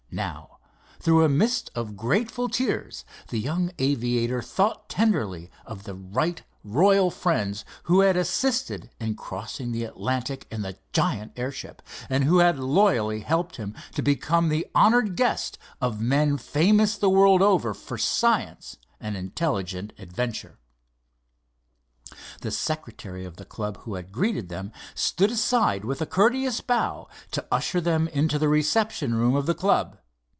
Now 0.13 0.59
through 0.99 1.23
a 1.23 1.29
mist 1.29 1.71
of 1.73 1.95
grateful 1.95 2.49
tears 2.49 3.05
the 3.29 3.39
young 3.39 3.71
aviator 3.79 4.41
thought 4.41 4.89
tenderly 4.89 5.49
of 5.65 5.85
the 5.85 5.95
right 5.95 6.43
royal 6.65 7.09
friends 7.09 7.63
who 7.83 8.01
had 8.01 8.17
assisted 8.17 8.89
in 8.99 9.15
crossing 9.15 9.71
the 9.71 9.85
Atlantic 9.85 10.47
in 10.51 10.63
the 10.63 10.77
giant 10.91 11.31
airship 11.37 11.81
and 12.09 12.25
who 12.25 12.39
had 12.39 12.59
loyally 12.59 13.21
helped 13.21 13.55
him 13.55 13.73
to 13.95 14.01
become 14.01 14.49
the 14.49 14.67
honored 14.75 15.15
guest 15.15 15.57
of 15.79 16.01
men 16.01 16.37
famous 16.37 16.97
the 16.97 17.09
world 17.09 17.41
over 17.41 17.73
for 17.73 17.97
science 17.97 18.75
and 18.99 19.15
intelligent 19.15 19.93
adventure. 19.97 20.57
The 22.41 22.51
secretary 22.51 23.23
of 23.23 23.37
the 23.37 23.45
club 23.45 23.77
who 23.83 23.95
had 23.95 24.11
greeted 24.11 24.49
them 24.49 24.73
stood 24.93 25.31
aside 25.31 25.85
with 25.85 26.01
a 26.01 26.05
courteous 26.05 26.59
bow 26.59 27.07
to 27.31 27.45
usher 27.49 27.79
them 27.79 28.09
into 28.09 28.37
the 28.37 28.49
reception 28.49 29.15
room 29.15 29.35
of 29.35 29.45
the 29.45 29.55
club. 29.55 29.97